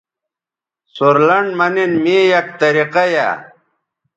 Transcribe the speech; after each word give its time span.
سورلنڈ 0.95 1.49
مہ 1.57 1.67
نِن 1.73 1.91
می 2.03 2.17
یک 2.31 2.47
طریقہ 2.61 3.03
یائ 3.13 3.33